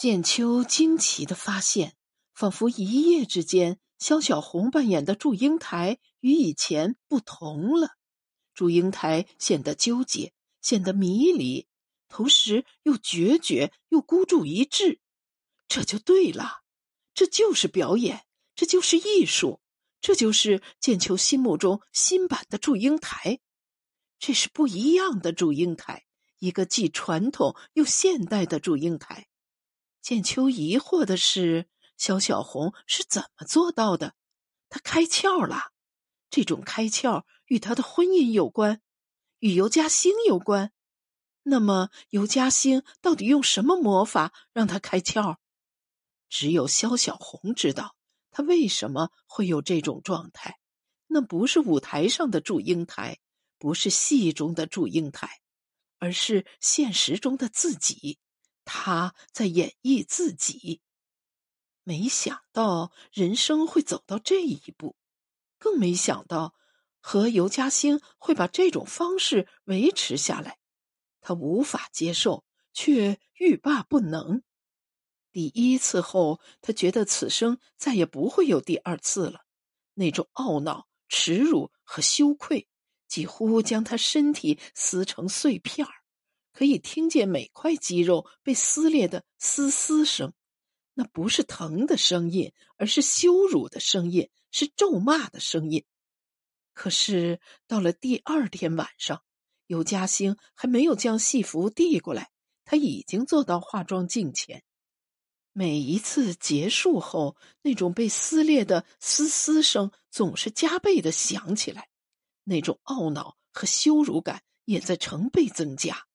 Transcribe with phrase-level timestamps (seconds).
[0.00, 1.94] 建秋惊奇的发现，
[2.32, 7.98] 仿佛一夜之间，萧小红扮演的祝英台与以前不同了。
[8.54, 10.32] 祝英台显得纠结，
[10.62, 11.66] 显得迷离，
[12.08, 15.02] 同时又决绝，又孤注一掷。
[15.68, 16.62] 这就对了，
[17.12, 18.24] 这就是表演，
[18.54, 19.60] 这就是艺术，
[20.00, 23.40] 这就是建秋心目中新版的祝英台。
[24.18, 26.06] 这是不一样的祝英台，
[26.38, 29.26] 一个既传统又现代的祝英台。
[30.00, 34.14] 剑秋疑惑的是，肖小红是怎么做到的？
[34.68, 35.72] 她开窍了。
[36.30, 38.80] 这种开窍与她的婚姻有关，
[39.40, 40.72] 与尤嘉兴有关。
[41.42, 45.36] 那么，尤嘉兴到底用什么魔法让她开窍？
[46.28, 47.96] 只有肖小红知道，
[48.30, 50.58] 她为什么会有这种状态。
[51.08, 53.18] 那不是舞台上的祝英台，
[53.58, 55.40] 不是戏中的祝英台，
[55.98, 58.18] 而是现实中的自己。
[58.64, 60.80] 他在演绎自己，
[61.82, 64.96] 没想到人生会走到这一步，
[65.58, 66.54] 更没想到
[67.00, 70.58] 和尤嘉兴会把这种方式维持下来。
[71.20, 74.42] 他无法接受，却欲罢不能。
[75.32, 79.44] 第一次后，他觉得此生再也不会有第二次了。
[79.94, 82.68] 那种懊恼、耻辱和羞愧，
[83.06, 85.99] 几乎将他身体撕成碎片儿。
[86.60, 90.34] 可以听见每块肌肉被撕裂的嘶嘶声，
[90.92, 95.86] 那不是疼的声音，而是羞辱的声音，是咒骂的声音。
[96.74, 99.22] 可是到了第二天晚上，
[99.68, 102.30] 尤嘉兴还没有将戏服递过来，
[102.66, 104.62] 他已经坐到化妆镜前。
[105.54, 111.88] 每一次结束后，那种被撕裂的嘶嘶声总是加倍的响起来，
[112.44, 116.06] 那种懊恼和羞辱感也在成倍增加。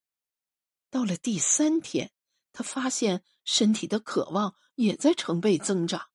[0.90, 2.12] 到了第三天，
[2.52, 6.08] 他发现身体的渴望也在成倍增长。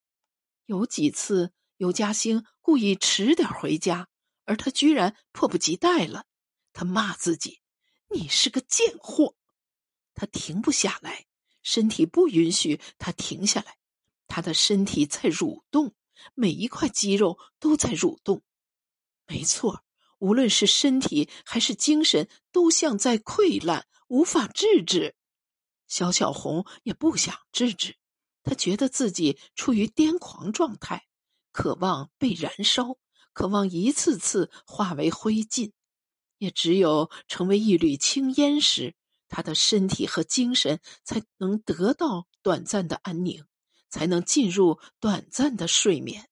[0.66, 4.08] 有几次，尤嘉兴故意迟点回家，
[4.46, 6.26] 而他居然迫不及待了。
[6.74, 7.60] 他骂自己
[8.10, 9.36] ：“你是个贱货！”
[10.16, 11.26] 他停不下来，
[11.62, 13.78] 身体不允许他停下来。
[14.28, 15.94] 他的身体在蠕动，
[16.34, 18.44] 每一块肌肉都在蠕动。
[19.28, 19.84] 没错，
[20.20, 23.88] 无论是身体还是精神，都像在溃烂。
[24.12, 25.16] 无法制止，
[25.88, 27.96] 小小红也不想制止。
[28.44, 31.08] 他觉得自己处于癫狂状态，
[31.54, 32.98] 渴望被燃烧，
[33.32, 35.72] 渴望一次次化为灰烬。
[36.40, 38.96] 也只有成为一缕青烟时，
[39.30, 43.46] 他的身体和精神才能得到短暂的安宁，
[43.90, 46.28] 才能进入短暂的睡眠。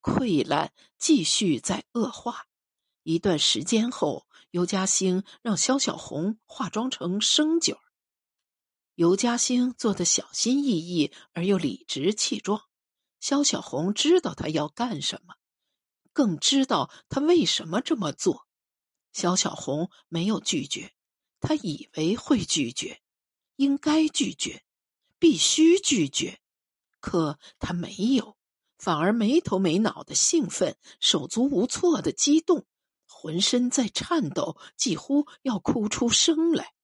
[0.00, 2.46] 溃烂继续在恶化，
[3.02, 4.26] 一段时间后。
[4.54, 7.82] 尤嘉兴让肖小红化妆成生角儿。
[8.94, 12.62] 尤嘉兴做的小心翼翼而又理直气壮。
[13.18, 15.34] 肖小红知道他要干什么，
[16.12, 18.46] 更知道他为什么这么做。
[19.12, 20.94] 肖小红没有拒绝，
[21.40, 23.00] 他以为会拒绝，
[23.56, 24.64] 应该拒绝，
[25.18, 26.38] 必须拒绝，
[27.00, 28.36] 可他没有，
[28.78, 32.68] 反而没头没脑的兴奋，手足无措的激动。
[33.24, 36.74] 浑身在颤抖，几乎要哭出声来。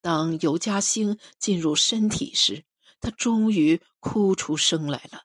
[0.00, 2.64] 当尤嘉兴进入身体时，
[2.98, 5.24] 他终于哭出声来了。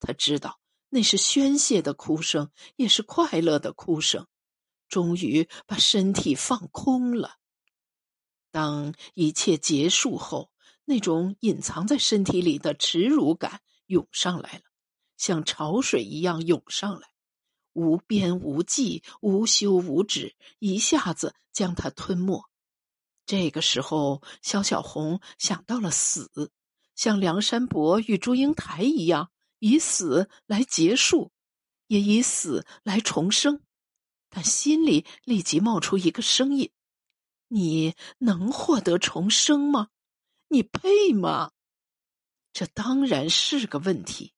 [0.00, 0.58] 他知道
[0.88, 4.26] 那是宣泄的哭声，也是快乐的哭声。
[4.88, 7.36] 终于把身体放空了。
[8.50, 10.50] 当一切结束后，
[10.84, 14.64] 那种隐藏在身体里的耻辱感涌上来了，
[15.16, 17.11] 像潮水一样涌上来。
[17.72, 22.48] 无边无际、无休无止，一下子将他吞没。
[23.24, 26.50] 这个时候，萧小红想到了死，
[26.94, 31.30] 像梁山伯与祝英台一样，以死来结束，
[31.86, 33.62] 也以死来重生。
[34.28, 36.70] 但心里立即冒出一个声音
[37.48, 39.88] ：“你能获得重生吗？
[40.48, 41.52] 你配吗？”
[42.52, 44.34] 这当然是个问题。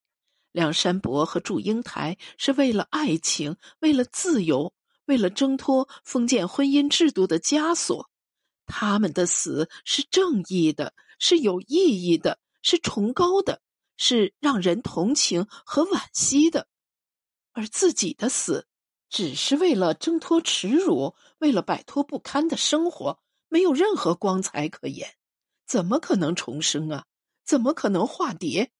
[0.55, 4.73] 梁山伯和祝英台是为了爱情，为了自由，
[5.03, 8.09] 为了挣脱封建婚姻制度的枷锁。
[8.65, 13.61] 他们的死是正义的，是有意义的，是崇高的，
[13.97, 16.69] 是让人同情和惋惜的。
[17.51, 18.65] 而自己的死，
[19.09, 23.19] 只是为了挣脱耻辱，为了摆脱不堪的生活，
[23.49, 25.15] 没有任何光彩可言。
[25.67, 27.03] 怎么可能重生啊？
[27.43, 28.71] 怎么可能化蝶？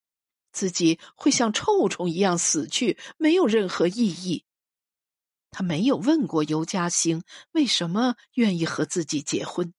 [0.56, 4.46] 自己会像臭虫一样死去，没有任何意义。
[5.52, 9.74] 他没有问过尤嘉兴为什么愿意和自己结婚，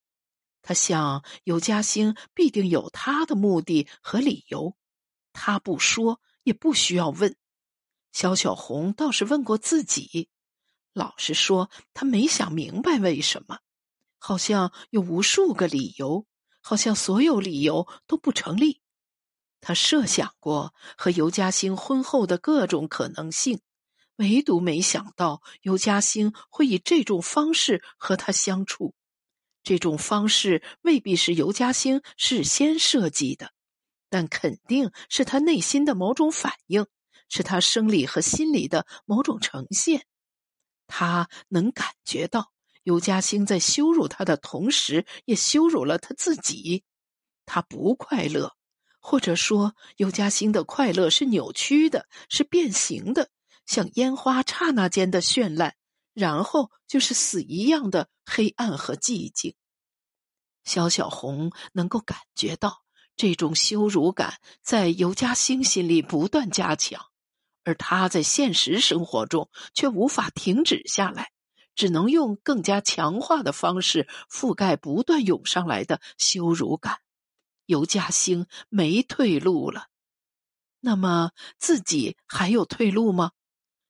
[0.61, 4.77] 他想尤嘉兴必定有他的目的和理由，
[5.33, 7.35] 他不说也不需要问。
[8.13, 10.29] 肖小红倒是问过自己，
[10.93, 13.61] 老实说，他没想明白为什么，
[14.19, 16.27] 好像有无数个理由，
[16.61, 18.83] 好像所有理由都不成立。
[19.67, 23.63] 他设想过和尤嘉兴婚后的各种可能性，
[24.15, 28.95] 唯独没想到尤嘉兴会以这种方式和他相处。
[29.65, 33.51] 这种方式未必是尤嘉兴事先设计的，
[34.09, 36.87] 但肯定是他内心的某种反应，
[37.29, 40.07] 是他生理和心理的某种呈现。
[40.87, 42.53] 他能感觉到
[42.85, 46.85] 尤嘉兴在羞辱他的同时，也羞辱了他自己。
[47.45, 48.56] 他不快乐。
[49.09, 53.31] 或者说，尤嘉欣的快乐是扭曲的，是变形的，
[53.65, 55.77] 像烟花刹那间的绚烂，
[56.13, 59.55] 然后就是死一样的黑暗和寂静。
[60.65, 62.83] 肖小红能够感觉到
[63.15, 67.01] 这种羞辱感在尤嘉欣心里不断加强，
[67.63, 71.31] 而他在现实生活中却无法停止下来，
[71.77, 76.99] 只能用更加强化的方式覆盖不断涌上来的羞辱感。
[77.67, 79.89] 尤嘉兴没退路了，
[80.81, 83.33] 那么自己还有退路吗？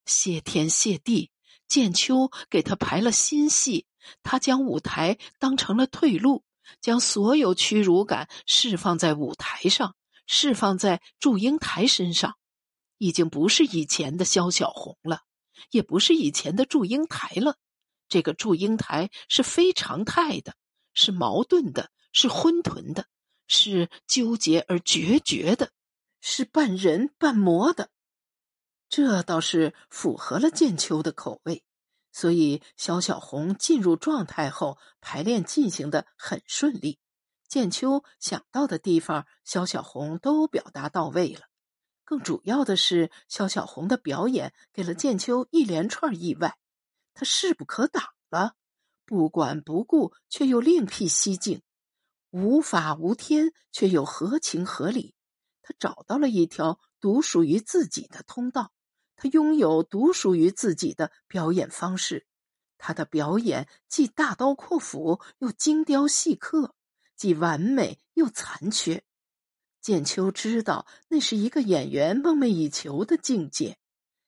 [0.06, 1.31] 谢天谢地，
[1.69, 3.87] 建秋给他排了新戏，
[4.23, 6.44] 他将舞台当成了退路，
[6.81, 9.94] 将所有屈辱感释放在舞台上，
[10.26, 12.37] 释放在祝英台身上，
[12.99, 15.23] 已经不是以前的萧小红了，
[15.70, 17.56] 也不是以前的祝英台了。
[18.08, 20.55] 这个祝英台是非常态的，
[20.94, 23.06] 是矛盾的，是昏屯的。
[23.46, 25.70] 是纠结而决绝的，
[26.20, 27.90] 是半人半魔的，
[28.88, 31.64] 这倒是符合了剑秋的口味。
[32.12, 36.98] 所以肖小红进入状态后，排练进行的很顺利。
[37.46, 41.42] 剑秋想到的地方，肖小红都表达到位了。
[42.04, 46.56] 更主要的是，肖小红的表演给了剑秋一连串意外，
[47.14, 48.54] 他势不可挡了，
[49.04, 51.60] 不管不顾，却又另辟蹊径。
[52.37, 55.15] 无法无天，却又合情合理。
[55.62, 58.73] 他找到了一条独属于自己的通道，
[59.17, 62.27] 他拥有独属于自己的表演方式。
[62.77, 66.75] 他的表演既大刀阔斧，又精雕细刻；
[67.17, 69.03] 既完美又残缺。
[69.81, 73.79] 剑秋知道，那是一个演员梦寐以求的境界。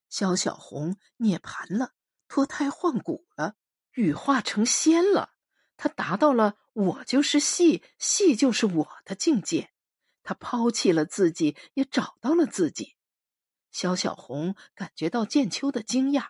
[0.09, 1.93] 萧小红涅槃了，
[2.27, 3.57] 脱胎换骨了，
[3.93, 5.33] 羽化成仙了。
[5.77, 6.57] 他达到了。
[6.79, 9.73] 我就是戏，戏就是我的境界。
[10.23, 12.95] 他抛弃了自己，也找到了自己。
[13.73, 16.29] 肖小红感觉到剑秋的惊讶。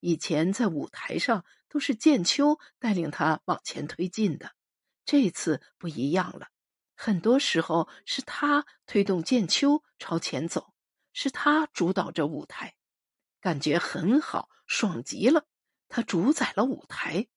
[0.00, 4.56] 以前在舞台上都是剑秋带领他往前推进的，
[5.04, 6.48] 这次不一样了。
[6.96, 10.74] 很多时候是他推动剑秋朝前走，
[11.12, 12.74] 是他主导着舞台，
[13.40, 15.46] 感觉很好，爽极了。
[15.88, 17.28] 他主宰了舞台，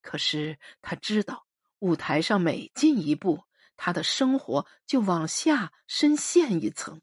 [0.00, 1.48] 可是他知道。
[1.80, 3.44] 舞台上每进一步，
[3.76, 7.02] 他的生活就往下深陷一层。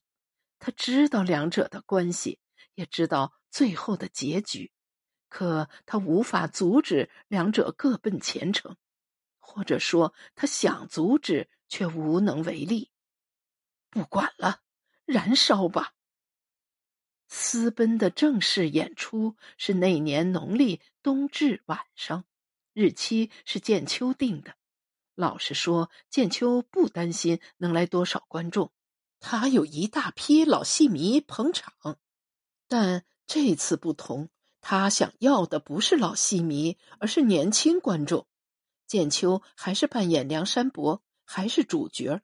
[0.57, 2.39] 他知道两者的关系，
[2.73, 4.71] 也知道最后的结局，
[5.29, 8.75] 可他无法阻止两者各奔前程，
[9.39, 12.91] 或者说，他想阻止却无能为力。
[13.89, 14.61] 不管了，
[15.05, 15.93] 燃烧吧！
[17.27, 22.25] 私奔的正式演出是那年农历冬至晚上，
[22.73, 24.56] 日期是建秋定的。
[25.17, 28.71] 老实说，建秋不担心能来多少观众，
[29.19, 31.73] 他有一大批老戏迷捧场。
[32.67, 34.29] 但这次不同，
[34.61, 38.27] 他想要的不是老戏迷，而是年轻观众。
[38.85, 42.21] 建秋还是扮演梁山伯，还是主角。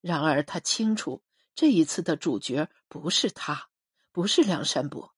[0.00, 1.22] 然而他清楚，
[1.54, 3.68] 这一次的主角不是他，
[4.10, 5.14] 不是梁山伯。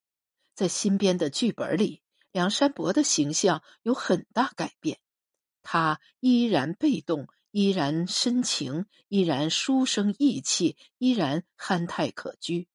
[0.54, 2.02] 在新编的剧本里，
[2.32, 4.98] 梁山伯的形象有很大改变。
[5.64, 12.66] 他依然被动，依然深情，依然书生意气，依然憨态可掬，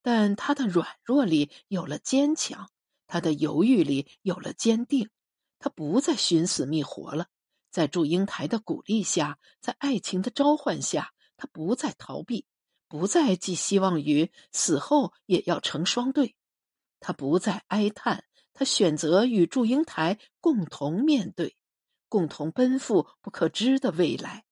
[0.00, 2.70] 但他的软弱里有了坚强，
[3.06, 5.10] 他的犹豫里有了坚定。
[5.58, 7.26] 他不再寻死觅活了，
[7.68, 12.46] 在祝英台的鼓励下，在爱情的召唤下，他不再逃避，
[12.86, 16.36] 不再寄希望于死后也要成双对，
[17.00, 21.56] 他不再哀叹，他选择与祝英台共同面对。
[22.08, 24.44] 共同奔赴不可知的未来，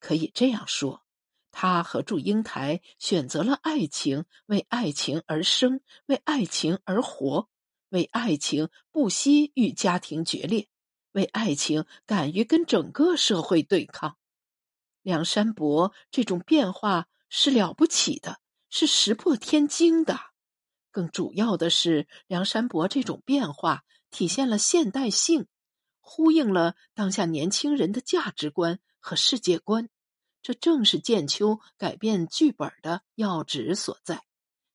[0.00, 1.04] 可以这样说：
[1.50, 7.48] 他和祝英台选择了爱情，为爱情而生，为爱情而活，
[7.88, 10.68] 为爱情不惜与家庭决裂，
[11.12, 14.16] 为爱情敢于跟整个社会对抗。
[15.02, 20.18] 梁山伯这种变化是了不起的，是石破天惊的。
[20.90, 25.46] 更主要的是，梁山伯这种变化体现了现代性，
[26.10, 29.90] 呼应了当下年轻人的价值观和世界观。
[30.40, 34.24] 这正是剑秋改变剧本的要旨所在。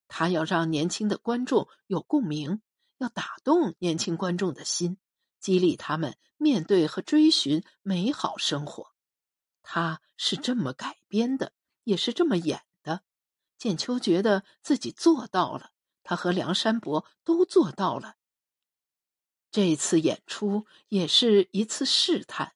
[0.08, 2.62] 他要让年轻的观众有共鸣，
[3.00, 5.00] 要打动年轻观众的心，
[5.40, 8.94] 激励他们面对和追寻美好生活。
[9.64, 11.52] 他是这么改编的，
[11.84, 13.02] 也是这么演的。
[13.58, 15.72] 剑秋觉得自己做到了，
[16.04, 18.18] 他和梁山伯都做到了。
[19.54, 22.54] 这次演出也是一次试探，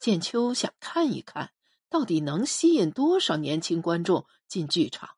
[0.00, 1.52] 建秋想看一看，
[1.88, 5.10] 到底能吸引多少年轻观众进剧场。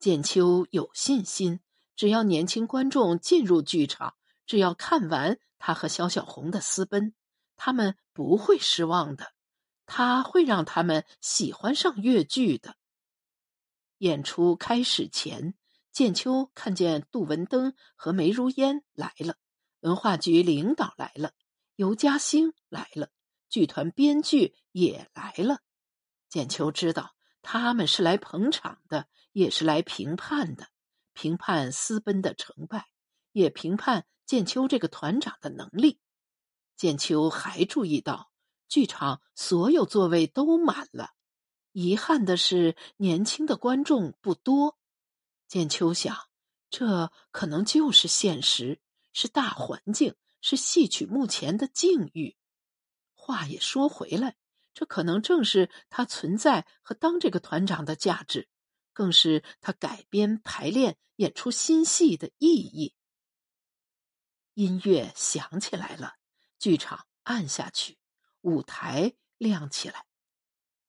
[0.00, 1.60] 建秋有信心，
[1.94, 7.14] 只要年轻观众进入剧场，只要看完他和萧小红的私奔，
[7.54, 9.34] 他们不会失望的。
[9.86, 12.74] 他会让他们喜欢上越剧的。
[13.98, 15.54] 演出开始前，
[15.92, 19.36] 建秋看见杜文登和梅如烟来了，
[19.82, 21.32] 文化局领导来了，
[21.76, 23.10] 尤嘉兴来了，
[23.48, 25.60] 剧团编剧也来了。
[26.28, 29.06] 建秋知道他们是来捧场的。
[29.34, 30.68] 也是来评判的，
[31.14, 32.88] 评判私奔的成败，
[33.32, 36.00] 也评判建秋这个团长的能力。
[36.76, 38.30] 建秋还注意到，
[38.68, 41.12] 剧场所有座位都满了，
[41.72, 44.76] 遗憾的是年轻的观众不多。
[45.48, 46.14] 建秋想，
[46.68, 52.36] 这可能就是现实，是大环境，是戏曲目前的境遇。
[53.14, 54.36] 话也说回来，
[54.74, 58.48] 这可能正是他存在和当这个团长的价值。
[58.94, 62.94] 更是他改编、排练、演出新戏的意义。
[64.52, 66.16] 音乐响起来了，
[66.58, 67.96] 剧场暗下去，
[68.42, 70.04] 舞台亮起来。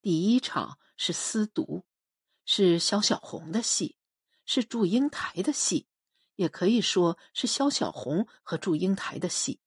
[0.02, 1.86] 第一场是私读，
[2.44, 3.96] 是萧小红的戏，
[4.44, 5.86] 是祝英台的戏，
[6.36, 9.60] 也可以说是萧小红和祝英台的戏。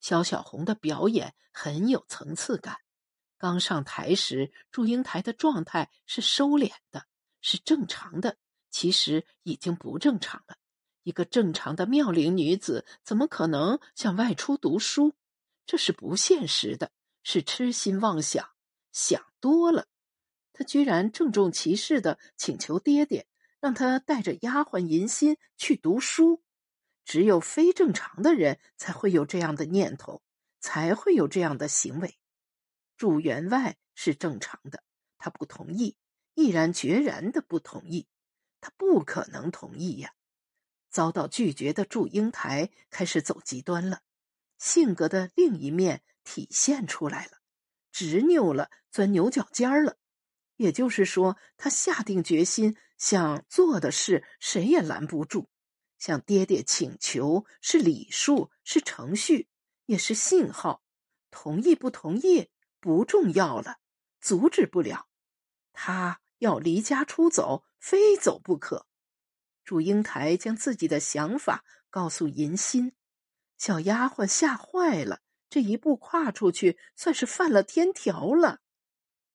[0.00, 2.78] 萧小红的表演很有层次感。
[3.36, 7.06] 刚上台时，祝英台的状态是收敛的。
[7.40, 8.36] 是正常的，
[8.68, 10.56] 其实已经不正常了。
[11.04, 15.14] 一个正常的妙龄女子，怎么可能想外出读书？
[15.64, 16.90] 这是不现实的，
[17.22, 18.50] 是痴心妄想，
[18.90, 19.86] 想多了。
[20.52, 23.27] 她居然郑重其事的请求爹爹，
[23.60, 26.42] 让他带着丫鬟银心去读书。
[27.04, 30.22] 只有非正常的人才会有这样的念头，
[30.60, 32.18] 才会有这样的行为。
[32.96, 34.82] 祝员外是正常的，
[35.16, 35.96] 他不同意。
[36.34, 38.06] 毅然决然的不同意，
[38.60, 40.12] 他不可能同意呀！
[40.88, 44.02] 遭到拒绝的祝英台开始走极端了，
[44.56, 47.38] 性格的另一面体现出来了，
[47.90, 49.96] 执拗了，钻牛角尖了。
[50.56, 55.48] 也就是说，他下定决心想做的事，谁也拦不住。
[55.98, 59.48] 向爹爹请求是礼数，是程序，
[59.86, 60.82] 也是信号。
[61.30, 62.50] 同意不同意
[62.80, 63.78] 不重要了，
[64.20, 65.08] 阻止不了
[65.72, 66.20] 他。
[66.40, 68.86] 要离家出走，非走不可。
[69.64, 72.92] 祝英台将自己的想法告诉银心，
[73.56, 75.20] 小丫鬟吓坏了。
[75.50, 78.60] 这一步跨出去，算是犯了天条了。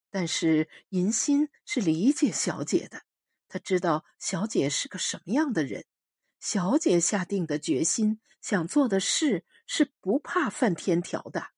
[0.10, 3.04] 但是银心是理解小姐的，
[3.54, 5.86] 他知道小姐是个什么样的人。
[6.40, 11.50] 小姐下定的决心，想做的事是不怕犯天条的。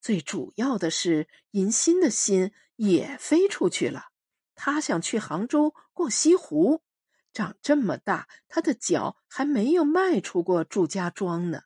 [0.00, 4.10] 最主要的是，银心的心也飞出去了。
[4.54, 6.84] 他想去杭州过西湖，
[7.32, 11.62] 长这么大，他的脚还没有迈出过祝家庄呢。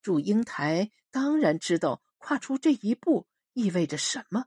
[0.00, 4.46] 祝英台当然知道，跨出这一步意味着什么，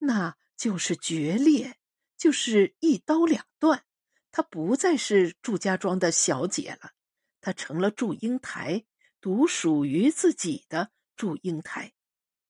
[0.00, 1.78] 那就是决裂，
[2.16, 3.84] 就是一刀两断。
[4.32, 6.92] 她不再是祝家庄的小姐了，
[7.40, 8.84] 她成了祝英台，
[9.20, 11.92] 独属于自己的祝英台，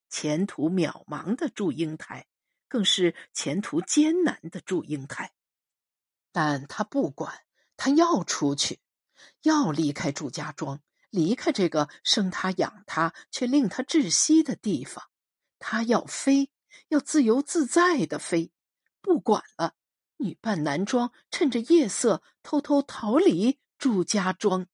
[0.08, 2.26] 前途渺茫的祝英台。
[2.68, 5.32] 更是前途艰难的祝英台，
[6.32, 7.32] 但他不管，
[7.76, 8.80] 他要出去，
[9.42, 15.08] 要离开祝家庄，离开这个生他养他却令他窒息的地方。
[15.60, 16.50] 他要飞，
[16.88, 18.50] 要自由自在的飞，
[19.06, 19.74] 不管了。
[20.16, 24.66] 女扮男装，趁着夜色偷偷逃离祝家庄。